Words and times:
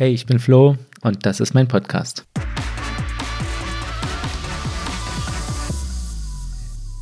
Hey, 0.00 0.14
ich 0.14 0.24
bin 0.24 0.38
Flo 0.38 0.78
und 1.02 1.26
das 1.26 1.40
ist 1.40 1.52
mein 1.52 1.68
Podcast. 1.68 2.26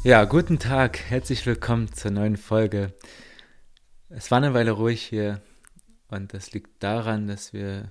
Ja, 0.03 0.25
guten 0.25 0.59
Tag, 0.59 0.99
herzlich 1.09 1.47
willkommen 1.47 1.93
zur 1.93 2.11
neuen 2.11 2.37
Folge. 2.37 2.93
Es 4.09 4.33
war 4.33 4.39
eine 4.39 4.53
Weile 4.53 4.73
ruhig 4.73 5.01
hier 5.01 5.41
und 6.09 6.35
das 6.35 6.51
liegt 6.51 6.83
daran, 6.83 7.29
dass 7.29 7.53
wir 7.53 7.87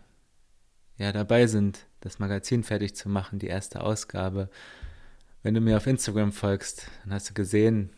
ja 0.97 1.13
dabei 1.13 1.47
sind, 1.47 1.85
das 2.01 2.19
Magazin 2.19 2.65
fertig 2.65 2.93
zu 2.93 3.07
machen, 3.07 3.39
die 3.39 3.47
erste 3.47 3.83
Ausgabe. 3.83 4.49
Wenn 5.41 5.53
du 5.53 5.61
mir 5.61 5.77
auf 5.77 5.87
Instagram 5.87 6.33
folgst, 6.33 6.89
dann 7.05 7.13
hast 7.13 7.29
du 7.29 7.33
gesehen, 7.33 7.91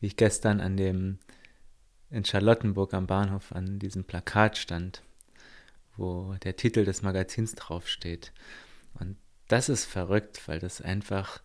wie 0.00 0.06
ich 0.06 0.16
gestern 0.16 0.60
an 0.60 0.76
dem 0.76 1.20
in 2.10 2.24
Charlottenburg 2.24 2.94
am 2.94 3.06
Bahnhof 3.06 3.52
an 3.52 3.78
diesem 3.78 4.02
Plakat 4.02 4.58
stand 4.58 5.04
wo 5.96 6.34
der 6.42 6.56
Titel 6.56 6.84
des 6.84 7.02
Magazins 7.02 7.54
draufsteht. 7.54 8.32
Und 8.98 9.16
das 9.48 9.68
ist 9.68 9.84
verrückt, 9.84 10.46
weil 10.48 10.58
das 10.58 10.80
einfach 10.80 11.40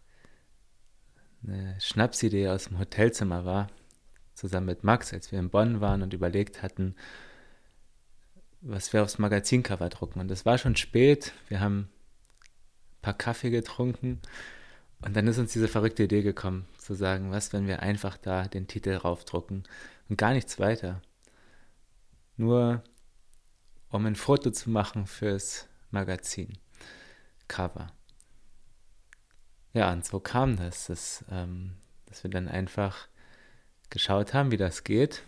eine 1.44 1.80
Schnapsidee 1.80 2.50
aus 2.50 2.66
dem 2.66 2.80
Hotelzimmer 2.80 3.46
war, 3.46 3.68
zusammen 4.34 4.68
mit 4.68 4.84
Max, 4.84 5.14
als 5.14 5.32
wir 5.32 5.40
in 5.40 5.50
Bonn 5.50 5.82
waren 5.82 6.02
und 6.02 6.14
überlegt 6.14 6.62
hatten, 6.62 6.96
was 8.62 8.92
wir 8.94 9.04
aufs 9.04 9.18
Magazincover 9.18 9.90
drucken. 9.90 10.20
Und 10.20 10.32
es 10.32 10.46
war 10.46 10.58
schon 10.58 10.76
spät, 10.76 11.34
wir 11.48 11.60
haben 11.60 11.90
ein 11.90 13.02
paar 13.02 13.18
Kaffee 13.18 13.50
getrunken 13.50 14.22
und 15.02 15.16
dann 15.16 15.28
ist 15.28 15.38
uns 15.38 15.54
diese 15.54 15.68
verrückte 15.68 16.04
Idee 16.04 16.24
gekommen, 16.24 16.66
zu 16.78 16.94
sagen, 16.94 17.32
was, 17.32 17.54
wenn 17.54 17.68
wir 17.68 17.82
einfach 17.82 18.18
da 18.18 18.48
den 18.48 18.68
Titel 18.68 18.94
raufdrucken 18.96 19.64
und 20.10 20.18
gar 20.18 20.34
nichts 20.34 20.60
weiter. 20.60 21.02
Nur 22.36 22.84
um 23.90 24.06
ein 24.06 24.16
Foto 24.16 24.52
zu 24.52 24.70
machen 24.70 25.08
fürs 25.08 25.68
Magazin. 25.92 26.58
Cover. 27.48 27.92
Ja, 29.74 29.94
und 29.94 30.06
so 30.06 30.20
kam 30.20 30.58
das, 30.58 30.88
dass, 30.88 31.24
ähm, 31.30 31.76
dass 32.06 32.24
wir 32.24 32.32
dann 32.32 32.48
einfach 32.48 33.08
geschaut 33.90 34.34
haben, 34.34 34.52
wie 34.52 34.58
das 34.58 34.84
geht. 34.84 35.24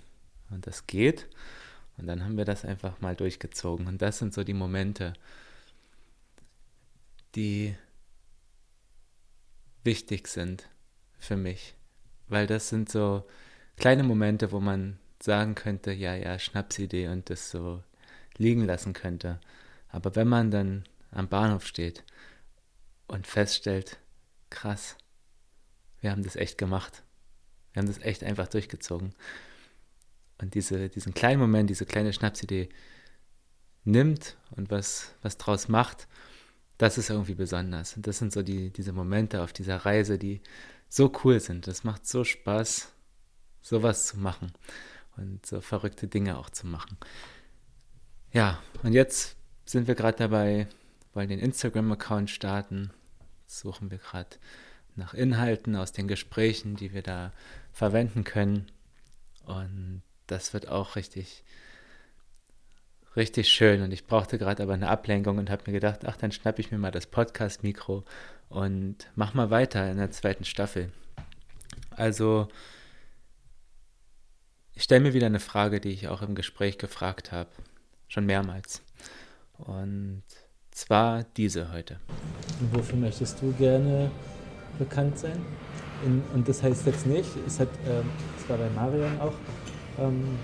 Und 0.49 0.67
das 0.67 0.87
geht. 0.87 1.27
Und 1.97 2.07
dann 2.07 2.23
haben 2.23 2.37
wir 2.37 2.45
das 2.45 2.65
einfach 2.65 2.99
mal 3.01 3.15
durchgezogen. 3.15 3.87
Und 3.87 4.01
das 4.01 4.17
sind 4.17 4.33
so 4.33 4.43
die 4.43 4.53
Momente, 4.53 5.13
die 7.35 7.75
wichtig 9.83 10.27
sind 10.27 10.67
für 11.19 11.37
mich. 11.37 11.75
Weil 12.27 12.47
das 12.47 12.69
sind 12.69 12.89
so 12.89 13.25
kleine 13.77 14.03
Momente, 14.03 14.51
wo 14.51 14.59
man 14.59 14.97
sagen 15.21 15.55
könnte, 15.55 15.91
ja, 15.91 16.15
ja, 16.15 16.39
Schnapsidee 16.39 17.07
und 17.09 17.29
das 17.29 17.51
so 17.51 17.83
liegen 18.39 18.65
lassen 18.65 18.93
könnte. 18.93 19.39
Aber 19.89 20.15
wenn 20.15 20.27
man 20.27 20.49
dann 20.49 20.85
am 21.11 21.27
Bahnhof 21.27 21.65
steht 21.65 22.03
und 23.07 23.27
feststellt, 23.27 23.99
krass, 24.49 24.97
wir 26.01 26.11
haben 26.11 26.23
das 26.23 26.35
echt 26.35 26.57
gemacht. 26.57 27.03
Wir 27.73 27.81
haben 27.81 27.87
das 27.87 27.99
echt 27.99 28.23
einfach 28.23 28.47
durchgezogen. 28.47 29.13
Und 30.41 30.55
diese, 30.55 30.89
diesen 30.89 31.13
kleinen 31.13 31.39
Moment, 31.39 31.69
diese 31.69 31.85
kleine 31.85 32.13
Schnapsidee 32.13 32.69
nimmt 33.83 34.37
und 34.51 34.71
was, 34.71 35.13
was 35.21 35.37
draus 35.37 35.67
macht, 35.67 36.07
das 36.77 36.97
ist 36.97 37.09
irgendwie 37.09 37.35
besonders. 37.35 37.97
Und 37.97 38.07
das 38.07 38.19
sind 38.19 38.31
so 38.31 38.41
die, 38.41 38.71
diese 38.71 38.93
Momente 38.93 39.43
auf 39.43 39.51
dieser 39.51 39.77
Reise, 39.77 40.17
die 40.17 40.41
so 40.87 41.11
cool 41.23 41.39
sind. 41.39 41.67
Das 41.67 41.83
macht 41.83 42.07
so 42.07 42.23
Spaß, 42.23 42.91
sowas 43.61 44.07
zu 44.07 44.17
machen 44.17 44.53
und 45.17 45.45
so 45.45 45.59
verrückte 45.59 46.07
Dinge 46.07 46.37
auch 46.37 46.49
zu 46.49 46.67
machen. 46.67 46.97
Ja, 48.31 48.61
und 48.83 48.93
jetzt 48.93 49.35
sind 49.65 49.87
wir 49.87 49.95
gerade 49.95 50.17
dabei, 50.17 50.67
wollen 51.13 51.29
den 51.29 51.39
Instagram-Account 51.39 52.29
starten. 52.29 52.91
suchen 53.47 53.89
wir 53.89 53.97
gerade 53.97 54.29
nach 54.95 55.15
Inhalten 55.15 55.75
aus 55.75 55.93
den 55.93 56.07
Gesprächen, 56.07 56.75
die 56.75 56.93
wir 56.93 57.01
da 57.01 57.33
verwenden 57.71 58.23
können. 58.23 58.71
Und 59.45 60.03
das 60.27 60.53
wird 60.53 60.67
auch 60.67 60.95
richtig, 60.95 61.43
richtig 63.15 63.49
schön. 63.49 63.81
Und 63.81 63.91
ich 63.91 64.05
brauchte 64.05 64.37
gerade 64.37 64.61
aber 64.61 64.75
eine 64.75 64.89
Ablenkung 64.89 65.39
und 65.39 65.49
habe 65.49 65.63
mir 65.65 65.73
gedacht, 65.73 66.01
ach, 66.05 66.17
dann 66.17 66.31
schnappe 66.31 66.61
ich 66.61 66.69
mir 66.69 66.77
mal 66.77 66.91
das 66.91 67.07
Podcast-Mikro 67.07 68.03
und 68.49 69.07
mach 69.15 69.33
mal 69.33 69.49
weiter 69.49 69.89
in 69.89 69.97
der 69.97 70.11
zweiten 70.11 70.45
Staffel. 70.45 70.91
Also, 71.89 72.47
ich 74.75 74.83
stelle 74.83 75.01
mir 75.01 75.13
wieder 75.15 75.25
eine 75.25 75.39
Frage, 75.39 75.81
die 75.81 75.89
ich 75.89 76.09
auch 76.09 76.21
im 76.21 76.35
Gespräch 76.35 76.77
gefragt 76.77 77.31
habe 77.31 77.49
schon 78.09 78.25
mehrmals. 78.25 78.81
Und 79.57 80.23
zwar 80.71 81.23
diese 81.37 81.71
heute. 81.71 81.99
Und 82.59 82.75
wofür 82.75 82.97
möchtest 82.97 83.41
du 83.41 83.53
gerne 83.53 84.11
bekannt 84.77 85.17
sein? 85.17 85.39
In, 86.05 86.21
und 86.33 86.47
das 86.47 86.61
heißt 86.61 86.85
jetzt 86.85 87.05
nicht, 87.05 87.29
es 87.47 87.59
hat, 87.59 87.69
ähm, 87.87 88.09
war 88.47 88.57
bei 88.57 88.69
Marion 88.69 89.19
auch, 89.19 89.33
ähm, 89.99 90.37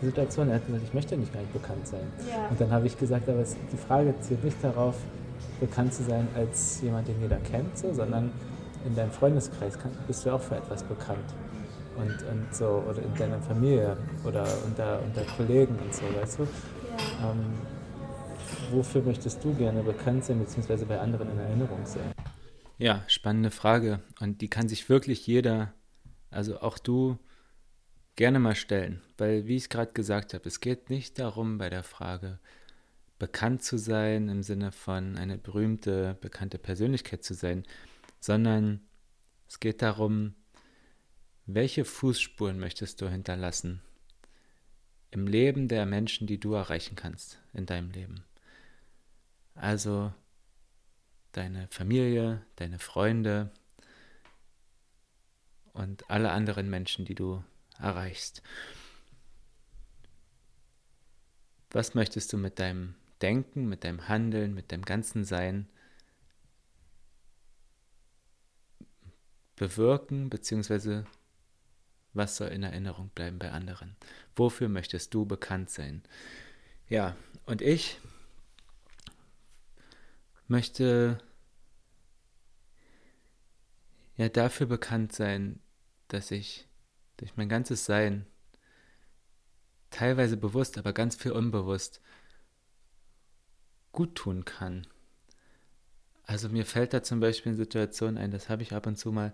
die 0.00 0.06
Situation, 0.06 0.48
er 0.48 0.56
hat 0.56 0.66
gesagt, 0.66 0.84
ich 0.84 0.94
möchte 0.94 1.16
nicht 1.16 1.32
gar 1.32 1.40
nicht 1.40 1.52
bekannt 1.52 1.86
sein. 1.86 2.06
Ja. 2.30 2.48
Und 2.48 2.60
dann 2.60 2.70
habe 2.70 2.86
ich 2.86 2.96
gesagt, 2.96 3.28
aber 3.28 3.40
es, 3.40 3.56
die 3.72 3.76
Frage 3.76 4.14
zielt 4.20 4.44
nicht 4.44 4.62
darauf, 4.62 4.94
bekannt 5.60 5.92
zu 5.92 6.04
sein 6.04 6.28
als 6.36 6.80
jemand, 6.82 7.08
den 7.08 7.20
jeder 7.20 7.38
kennt, 7.38 7.76
so, 7.76 7.92
sondern 7.92 8.30
in 8.84 8.94
deinem 8.94 9.10
Freundeskreis 9.10 9.76
kann, 9.76 9.90
bist 10.06 10.24
du 10.24 10.30
auch 10.30 10.40
für 10.40 10.56
etwas 10.56 10.84
bekannt 10.84 11.34
und, 11.98 12.22
und 12.22 12.54
so, 12.54 12.84
oder 12.88 13.02
in 13.02 13.14
deiner 13.14 13.40
Familie 13.40 13.96
oder 14.24 14.46
unter, 14.64 15.02
unter 15.02 15.22
Kollegen 15.36 15.76
und 15.78 15.94
so, 15.94 16.02
weißt 16.14 16.38
du? 16.38 16.42
Ja. 16.42 17.30
Ähm, 17.30 17.54
wofür 18.70 19.02
möchtest 19.02 19.42
du 19.44 19.54
gerne 19.54 19.82
bekannt 19.82 20.24
sein, 20.24 20.38
beziehungsweise 20.38 20.86
bei 20.86 20.98
anderen 20.98 21.30
in 21.30 21.38
Erinnerung 21.38 21.84
sein? 21.84 22.12
Ja, 22.78 23.02
spannende 23.08 23.50
Frage. 23.50 24.00
Und 24.20 24.40
die 24.40 24.48
kann 24.48 24.68
sich 24.68 24.88
wirklich 24.88 25.26
jeder, 25.26 25.74
also 26.30 26.60
auch 26.60 26.78
du, 26.78 27.18
gerne 28.16 28.38
mal 28.38 28.54
stellen. 28.54 29.00
Weil, 29.16 29.46
wie 29.46 29.56
ich 29.56 29.64
es 29.64 29.68
gerade 29.68 29.92
gesagt 29.92 30.34
habe, 30.34 30.48
es 30.48 30.60
geht 30.60 30.90
nicht 30.90 31.18
darum, 31.18 31.58
bei 31.58 31.70
der 31.70 31.82
Frage 31.82 32.38
bekannt 33.18 33.62
zu 33.64 33.78
sein, 33.78 34.28
im 34.28 34.42
Sinne 34.42 34.70
von 34.70 35.16
eine 35.16 35.38
berühmte, 35.38 36.16
bekannte 36.20 36.58
Persönlichkeit 36.58 37.24
zu 37.24 37.34
sein, 37.34 37.64
sondern 38.20 38.80
es 39.48 39.60
geht 39.60 39.82
darum, 39.82 40.34
welche 41.48 41.86
Fußspuren 41.86 42.58
möchtest 42.58 43.00
du 43.00 43.08
hinterlassen 43.08 43.80
im 45.10 45.26
Leben 45.26 45.66
der 45.66 45.86
Menschen, 45.86 46.26
die 46.26 46.38
du 46.38 46.52
erreichen 46.52 46.94
kannst 46.94 47.40
in 47.54 47.64
deinem 47.64 47.90
Leben? 47.90 48.22
Also 49.54 50.12
deine 51.32 51.66
Familie, 51.68 52.44
deine 52.56 52.78
Freunde 52.78 53.50
und 55.72 56.10
alle 56.10 56.32
anderen 56.32 56.68
Menschen, 56.68 57.06
die 57.06 57.14
du 57.14 57.42
erreichst. 57.78 58.42
Was 61.70 61.94
möchtest 61.94 62.30
du 62.32 62.36
mit 62.36 62.58
deinem 62.58 62.94
Denken, 63.22 63.70
mit 63.70 63.84
deinem 63.84 64.06
Handeln, 64.06 64.52
mit 64.52 64.70
deinem 64.70 64.84
ganzen 64.84 65.24
Sein 65.24 65.66
bewirken 69.56 70.28
bzw. 70.30 71.04
Was 72.14 72.36
soll 72.36 72.48
in 72.48 72.62
Erinnerung 72.62 73.10
bleiben 73.10 73.38
bei 73.38 73.50
anderen? 73.50 73.96
Wofür 74.34 74.68
möchtest 74.68 75.14
du 75.14 75.26
bekannt 75.26 75.70
sein? 75.70 76.02
Ja, 76.88 77.16
und 77.46 77.62
ich 77.62 78.00
möchte 80.48 81.18
ja 84.16 84.28
dafür 84.28 84.66
bekannt 84.66 85.12
sein, 85.12 85.60
dass 86.08 86.30
ich 86.30 86.66
durch 87.18 87.36
mein 87.36 87.48
ganzes 87.48 87.84
Sein, 87.84 88.26
teilweise 89.90 90.36
bewusst, 90.36 90.78
aber 90.78 90.92
ganz 90.92 91.16
viel 91.16 91.32
unbewusst, 91.32 92.00
gut 93.92 94.14
tun 94.14 94.44
kann. 94.44 94.86
Also 96.24 96.48
mir 96.48 96.66
fällt 96.66 96.92
da 96.92 97.02
zum 97.02 97.20
Beispiel 97.20 97.50
eine 97.50 97.56
Situation 97.56 98.18
ein, 98.18 98.30
das 98.30 98.48
habe 98.48 98.62
ich 98.62 98.74
ab 98.74 98.86
und 98.86 98.96
zu 98.96 99.12
mal, 99.12 99.32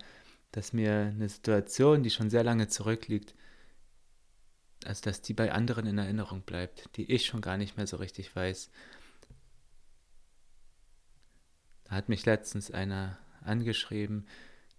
dass 0.55 0.73
mir 0.73 1.13
eine 1.13 1.29
Situation, 1.29 2.05
die 2.05 2.11
schon 2.11 2.31
sehr 2.31 2.45
lange 2.45 2.69
zurückliegt, 2.69 3.35
also 4.85 5.03
dass 5.03 5.21
die 5.21 5.35
bei 5.35 5.51
anderen 5.51 5.85
in 5.87 5.99
Erinnerung 5.99 6.43
bleibt, 6.43 6.97
die 6.97 7.11
ich 7.11 7.27
schon 7.27 7.41
gar 7.41 7.57
nicht 7.57 7.77
mehr 7.77 7.89
so 7.89 7.97
richtig 7.97 8.35
weiß. 8.37 8.71
Da 11.85 11.97
hat 11.97 12.09
mich 12.09 12.25
letztens 12.25 12.71
einer 12.71 13.19
angeschrieben, 13.41 14.29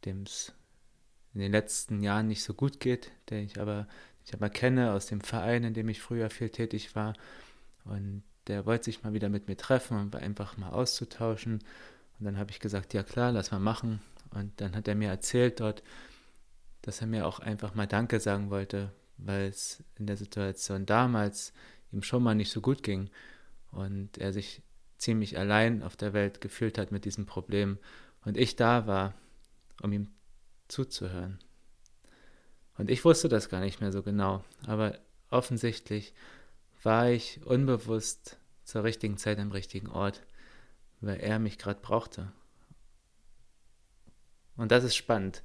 dem 0.06 0.24
es 0.24 0.54
in 1.34 1.42
den 1.42 1.52
letzten 1.52 2.02
Jahren 2.02 2.28
nicht 2.28 2.44
so 2.44 2.54
gut 2.54 2.80
geht, 2.80 3.12
den 3.30 3.44
ich 3.44 3.60
aber, 3.60 3.90
ich 4.24 4.34
aber 4.34 4.50
kenne 4.50 4.94
aus 4.94 5.08
dem 5.08 5.20
Verein, 5.20 5.66
in 5.66 5.74
dem 5.74 5.90
ich 5.90 6.02
früher 6.02 6.30
viel 6.30 6.50
tätig 6.50 6.96
war. 6.96 7.16
Und 7.84 8.24
der 8.48 8.66
wollte 8.66 8.86
sich 8.86 9.04
mal 9.04 9.12
wieder 9.12 9.28
mit 9.28 9.50
mir 9.50 9.58
treffen 9.58 10.00
und 10.00 10.16
einfach 10.16 10.56
mal 10.56 10.70
auszutauschen. 10.70 11.56
Und 12.18 12.26
dann 12.26 12.38
habe 12.38 12.52
ich 12.52 12.62
gesagt, 12.62 12.94
ja 12.94 13.04
klar, 13.04 13.34
lass 13.34 13.52
mal 13.52 13.60
machen. 13.60 14.00
Und 14.36 14.62
dann 14.62 14.76
hat 14.76 14.88
er 14.88 14.96
mir 14.96 15.10
erzählt 15.10 15.60
dort, 15.60 15.82
dass 16.82 17.02
er 17.02 17.08
mir 17.08 17.26
auch 17.26 17.40
einfach 17.40 17.74
mal 17.74 17.88
Danke 17.88 18.20
sagen 18.20 18.52
wollte, 18.52 18.92
weil 19.18 19.48
es 19.48 19.84
in 19.98 20.06
der 20.06 20.18
Situation 20.18 20.86
damals 20.86 21.54
ihm 21.92 22.04
schon 22.04 22.22
mal 22.22 22.36
nicht 22.36 22.52
so 22.52 22.62
gut 22.62 22.84
ging. 22.84 23.10
und 23.72 24.18
er 24.18 24.32
sich 24.32 24.62
ziemlich 24.98 25.38
allein 25.38 25.84
auf 25.84 25.98
der 25.98 26.14
Welt 26.14 26.40
gefühlt 26.40 26.78
hat 26.78 26.92
mit 26.92 27.04
diesem 27.04 27.26
Problem 27.26 27.78
und 28.24 28.38
ich 28.38 28.56
da 28.56 28.88
war, 28.88 29.14
um 29.82 29.92
ihm 29.92 30.08
zuzuhören. 30.68 31.40
Und 32.78 32.90
ich 32.90 33.04
wusste 33.04 33.28
das 33.28 33.50
gar 33.50 33.60
nicht 33.60 33.82
mehr 33.82 33.92
so 33.92 34.02
genau, 34.02 34.44
aber 34.66 34.98
offensichtlich 35.30 36.14
war 36.84 37.10
ich 37.10 37.42
unbewusst 37.46 38.38
zur 38.64 38.84
richtigen 38.84 39.18
Zeit 39.18 39.40
am 39.40 39.52
richtigen 39.52 39.90
Ort, 39.90 40.22
weil 41.02 41.20
er 41.20 41.40
mich 41.40 41.58
gerade 41.58 41.80
brauchte. 41.82 42.32
Und 44.58 44.72
das 44.72 44.84
ist 44.84 44.96
spannend. 44.96 45.44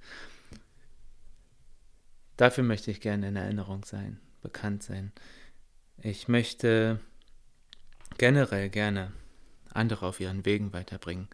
Dafür 2.37 2.65
möchte 2.65 2.91
ich 2.91 3.01
gerne 3.01 3.29
in 3.29 3.37
Erinnerung 3.37 3.85
sein, 3.85 4.21
bekannt 4.41 4.83
sein. 4.83 5.13
Ich 5.99 6.29
möchte 6.29 7.01
generell 8.19 8.71
gerne 8.71 9.13
andere 9.73 10.07
auf 10.07 10.21
ihren 10.21 10.45
Wegen 10.45 10.73
weiterbringen, 10.73 11.29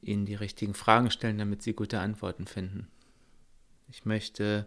ihnen 0.00 0.24
die 0.26 0.34
richtigen 0.34 0.74
Fragen 0.74 1.10
stellen, 1.10 1.38
damit 1.38 1.62
sie 1.62 1.74
gute 1.74 2.00
Antworten 2.00 2.46
finden. 2.46 2.88
Ich 3.88 4.04
möchte 4.04 4.66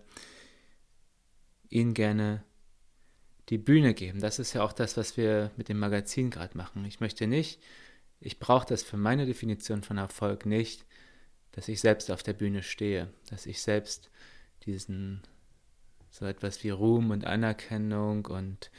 ihnen 1.69 1.93
gerne 1.93 2.43
die 3.49 3.57
Bühne 3.57 3.93
geben. 3.93 4.19
Das 4.19 4.39
ist 4.39 4.53
ja 4.53 4.63
auch 4.63 4.73
das, 4.73 4.95
was 4.95 5.17
wir 5.17 5.51
mit 5.57 5.69
dem 5.69 5.79
Magazin 5.79 6.29
gerade 6.29 6.57
machen. 6.57 6.85
Ich 6.85 6.99
möchte 6.99 7.25
nicht, 7.25 7.61
ich 8.19 8.39
brauche 8.39 8.67
das 8.67 8.83
für 8.83 8.97
meine 8.97 9.25
Definition 9.25 9.83
von 9.83 9.97
Erfolg 9.97 10.45
nicht, 10.45 10.85
dass 11.51 11.67
ich 11.67 11.81
selbst 11.81 12.11
auf 12.11 12.23
der 12.23 12.33
Bühne 12.33 12.63
stehe, 12.63 13.11
dass 13.29 13.45
ich 13.45 13.61
selbst 13.61 14.09
diesen 14.65 15.21
so 16.11 16.25
etwas 16.25 16.63
wie 16.63 16.69
Ruhm 16.69 17.11
und 17.11 17.25
Anerkennung 17.25 18.25
und 18.25 18.71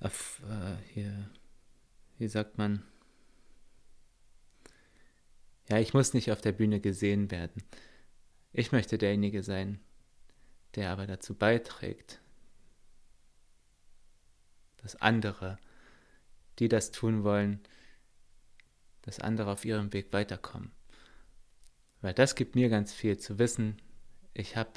auf, 0.00 0.42
äh, 0.48 0.76
hier, 0.92 1.30
wie 2.18 2.28
sagt 2.28 2.58
man, 2.58 2.84
ja, 5.68 5.78
ich 5.78 5.94
muss 5.94 6.14
nicht 6.14 6.30
auf 6.32 6.40
der 6.40 6.52
Bühne 6.52 6.80
gesehen 6.80 7.30
werden. 7.30 7.62
Ich 8.52 8.72
möchte 8.72 8.96
derjenige 8.96 9.42
sein, 9.42 9.80
der 10.74 10.90
aber 10.90 11.06
dazu 11.06 11.34
beiträgt, 11.34 12.20
dass 14.78 14.96
andere, 14.96 15.58
die 16.58 16.68
das 16.68 16.90
tun 16.90 17.24
wollen, 17.24 17.60
dass 19.02 19.20
andere 19.20 19.50
auf 19.50 19.64
ihrem 19.64 19.92
Weg 19.92 20.12
weiterkommen. 20.12 20.70
Weil 22.00 22.14
das 22.14 22.34
gibt 22.34 22.54
mir 22.54 22.68
ganz 22.68 22.92
viel 22.92 23.18
zu 23.18 23.38
wissen. 23.38 23.80
Ich 24.34 24.56
habe 24.56 24.70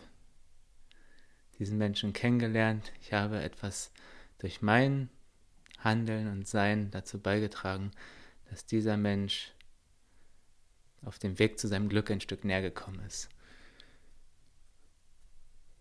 diesen 1.60 1.78
Menschen 1.78 2.14
kennengelernt. 2.14 2.92
Ich 3.02 3.14
habe 3.14 3.42
etwas 3.42 3.92
durch 4.40 4.62
mein 4.62 5.10
Handeln 5.78 6.28
und 6.28 6.48
Sein 6.48 6.90
dazu 6.92 7.20
beigetragen, 7.20 7.92
dass 8.50 8.66
dieser 8.66 8.98
Mensch 8.98 9.54
auf 11.04 11.20
dem 11.20 11.40
Weg 11.40 11.60
zu 11.60 11.68
seinem 11.68 11.90
Glück 11.90 12.10
ein 12.12 12.22
Stück 12.22 12.44
näher 12.44 12.62
gekommen 12.62 13.00
ist. 13.06 13.30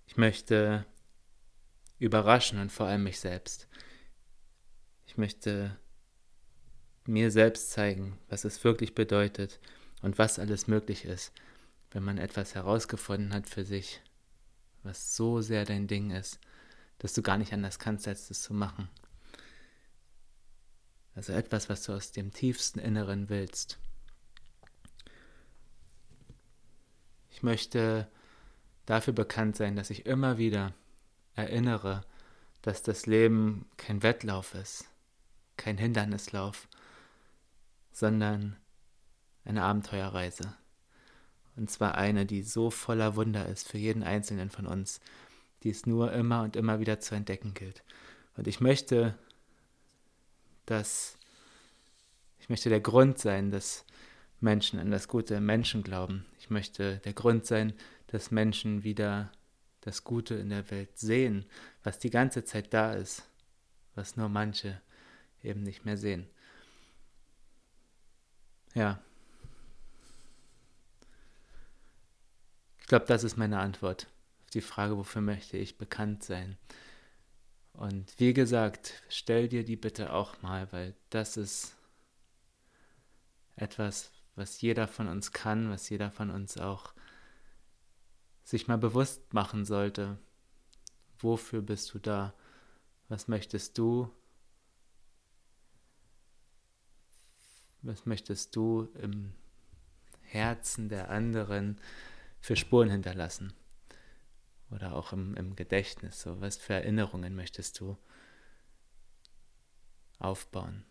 Ich 0.06 0.16
möchte 0.16 0.86
überraschen 1.98 2.58
und 2.58 2.72
vor 2.72 2.86
allem 2.86 3.04
mich 3.04 3.20
selbst. 3.20 3.69
Ich 5.06 5.16
möchte 5.16 5.78
mir 7.06 7.31
selbst 7.31 7.70
zeigen, 7.70 8.19
was 8.28 8.44
es 8.44 8.62
wirklich 8.64 8.94
bedeutet 8.94 9.60
und 10.02 10.19
was 10.19 10.38
alles 10.38 10.67
möglich 10.67 11.05
ist, 11.05 11.32
wenn 11.91 12.02
man 12.02 12.19
etwas 12.19 12.55
herausgefunden 12.55 13.32
hat 13.32 13.49
für 13.49 13.64
sich, 13.64 14.00
was 14.82 15.17
so 15.17 15.41
sehr 15.41 15.64
dein 15.64 15.87
Ding 15.87 16.11
ist, 16.11 16.38
dass 16.99 17.14
du 17.14 17.23
gar 17.23 17.38
nicht 17.38 17.52
anders 17.52 17.79
kannst, 17.79 18.06
als 18.06 18.31
es 18.31 18.43
zu 18.43 18.55
machen. 18.55 18.88
Also 21.14 21.32
etwas, 21.32 21.69
was 21.69 21.82
du 21.82 21.93
aus 21.93 22.12
dem 22.12 22.32
tiefsten 22.32 22.79
Inneren 22.79 23.29
willst. 23.29 23.79
Ich 27.31 27.43
möchte 27.43 28.08
dafür 28.87 29.12
bekannt 29.12 29.56
sein, 29.56 29.76
dass 29.76 29.91
ich 29.91 30.06
immer 30.06 30.38
wieder 30.38 30.75
erinnere, 31.35 32.05
dass 32.62 32.82
das 32.82 33.06
Leben 33.06 33.67
kein 33.76 34.03
Wettlauf 34.03 34.55
ist, 34.55 34.85
kein 35.56 35.79
Hindernislauf, 35.79 36.69
sondern 37.93 38.56
eine 39.44 39.62
Abenteuerreise. 39.62 40.54
Und 41.56 41.70
zwar 41.70 41.96
eine, 41.96 42.26
die 42.26 42.42
so 42.42 42.70
voller 42.70 43.16
Wunder 43.16 43.46
ist 43.46 43.69
für 43.69 43.78
jeden 43.78 44.02
Einzelnen 44.02 44.50
von 44.50 44.66
uns, 44.66 45.00
die 45.62 45.70
es 45.70 45.87
nur 45.87 46.12
immer 46.12 46.42
und 46.42 46.56
immer 46.56 46.81
wieder 46.81 47.00
zu 47.00 47.14
entdecken 47.14 47.54
gilt. 47.54 47.82
Und 48.37 48.46
ich 48.46 48.60
möchte, 48.60 49.14
dass 50.66 51.19
ich 52.38 52.48
möchte 52.48 52.70
der 52.70 52.81
Grund 52.81 53.19
sein, 53.19 53.50
dass 53.50 53.84
Menschen 54.40 54.78
an 54.81 54.90
das 54.90 55.08
gute 55.08 55.40
Menschen 55.40 55.82
glauben. 55.82 56.25
Ich 56.38 56.50
möchte 56.50 56.98
der 56.98 57.12
Grund 57.12 57.46
sein, 57.46 57.75
dass 58.06 58.31
Menschen 58.31 58.82
wieder 58.82 59.31
das 59.82 60.04
Gute 60.04 60.34
in 60.34 60.50
der 60.50 60.70
Welt 60.70 60.98
sehen, 60.98 61.44
was 61.82 61.98
die 61.98 62.10
ganze 62.10 62.44
Zeit 62.44 62.72
da 62.72 62.93
ist, 62.94 63.28
was 63.94 64.16
nur 64.16 64.28
manche 64.28 64.81
eben 65.43 65.62
nicht 65.62 65.84
mehr 65.84 65.96
sehen. 65.96 66.26
Ja. 68.75 69.00
Glaube, 72.90 73.06
das 73.06 73.22
ist 73.22 73.37
meine 73.37 73.60
Antwort 73.60 74.08
auf 74.42 74.50
die 74.50 74.60
Frage, 74.60 74.96
wofür 74.96 75.22
möchte 75.22 75.56
ich 75.56 75.78
bekannt 75.78 76.25
sein. 76.25 76.58
Und 77.72 78.12
wie 78.19 78.34
gesagt, 78.34 79.04
stell 79.08 79.48
dir 79.48 79.64
die 79.64 79.76
bitte 79.76 80.12
auch 80.12 80.42
mal, 80.42 80.72
weil 80.72 80.96
das 81.08 81.37
ist 81.37 81.76
etwas, 83.54 84.10
was 84.34 84.60
jeder 84.60 84.88
von 84.88 85.06
uns 85.06 85.31
kann, 85.31 85.70
was 85.70 85.88
jeder 85.88 86.10
von 86.10 86.31
uns 86.31 86.58
auch 86.58 86.92
sich 88.42 88.66
mal 88.66 88.76
bewusst 88.76 89.32
machen 89.32 89.64
sollte. 89.64 90.19
Wofür 91.20 91.62
bist 91.62 91.94
du 91.94 92.00
da? 92.00 92.34
Was 93.08 93.28
möchtest 93.28 93.78
du? 93.78 94.10
Was 97.82 98.04
möchtest 98.04 98.56
du 98.56 98.88
im 99.00 99.32
Herzen 100.22 100.88
der 100.88 101.08
anderen 101.08 101.81
für 102.40 102.56
Spuren 102.56 102.90
hinterlassen? 102.90 103.52
Oder 104.70 104.94
auch 104.94 105.12
im, 105.12 105.34
im 105.37 105.56
Gedächtnis. 105.56 106.20
So, 106.20 106.40
was 106.40 106.56
für 106.56 106.75
Erinnerungen 106.75 107.34
möchtest 107.34 107.81
du 107.81 107.96
aufbauen? 110.19 110.84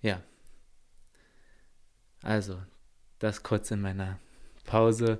Ja. 0.00 0.22
Also, 2.22 2.60
das 3.18 3.42
kurz 3.42 3.70
in 3.70 3.80
meiner 3.80 4.18
Pause. 4.64 5.18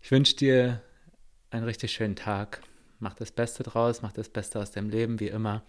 Ich 0.00 0.10
wünsche 0.10 0.36
dir 0.36 0.82
einen 1.50 1.64
richtig 1.64 1.92
schönen 1.92 2.16
Tag. 2.16 2.62
Mach 2.98 3.14
das 3.14 3.32
Beste 3.32 3.62
draus, 3.62 4.02
mach 4.02 4.12
das 4.12 4.28
Beste 4.28 4.60
aus 4.60 4.70
deinem 4.70 4.90
Leben, 4.90 5.20
wie 5.20 5.28
immer. 5.28 5.62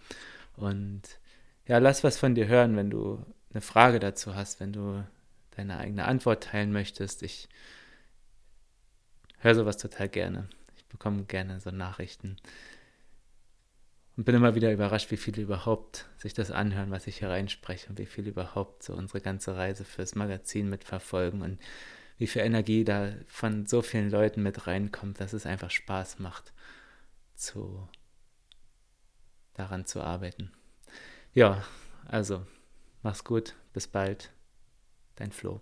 Und 0.56 1.02
ja, 1.66 1.78
lass 1.78 2.04
was 2.04 2.18
von 2.18 2.34
dir 2.34 2.46
hören, 2.46 2.76
wenn 2.76 2.90
du 2.90 3.24
eine 3.50 3.60
Frage 3.60 4.00
dazu 4.00 4.34
hast, 4.34 4.60
wenn 4.60 4.72
du 4.72 5.04
deine 5.56 5.78
eigene 5.78 6.04
Antwort 6.04 6.44
teilen 6.44 6.72
möchtest. 6.72 7.22
Ich 7.22 7.48
höre 9.38 9.54
sowas 9.54 9.76
total 9.76 10.08
gerne. 10.08 10.48
Ich 10.76 10.86
bekomme 10.86 11.24
gerne 11.24 11.60
so 11.60 11.70
Nachrichten. 11.70 12.36
Und 14.16 14.24
bin 14.24 14.34
immer 14.34 14.54
wieder 14.54 14.72
überrascht, 14.72 15.10
wie 15.10 15.16
viele 15.16 15.42
überhaupt 15.42 16.06
sich 16.18 16.34
das 16.34 16.50
anhören, 16.50 16.90
was 16.90 17.06
ich 17.06 17.18
hier 17.18 17.30
reinspreche 17.30 17.88
und 17.88 17.98
wie 17.98 18.06
viele 18.06 18.30
überhaupt 18.30 18.82
so 18.82 18.94
unsere 18.94 19.20
ganze 19.20 19.56
Reise 19.56 19.84
fürs 19.84 20.14
Magazin 20.14 20.68
mitverfolgen 20.68 21.40
und 21.40 21.58
wie 22.18 22.26
viel 22.26 22.42
Energie 22.42 22.84
da 22.84 23.14
von 23.26 23.66
so 23.66 23.80
vielen 23.80 24.10
Leuten 24.10 24.42
mit 24.42 24.66
reinkommt, 24.66 25.18
dass 25.18 25.32
es 25.32 25.46
einfach 25.46 25.70
Spaß 25.70 26.18
macht, 26.18 26.52
zu, 27.34 27.88
daran 29.54 29.86
zu 29.86 30.02
arbeiten. 30.02 30.52
Ja, 31.32 31.64
also, 32.06 32.46
mach's 33.02 33.24
gut, 33.24 33.54
bis 33.72 33.88
bald, 33.88 34.30
dein 35.16 35.32
Flo. 35.32 35.58